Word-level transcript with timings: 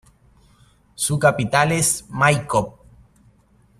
Su 0.95 1.19
capital 1.19 1.73
es 1.73 2.05
Maikop. 2.09 2.79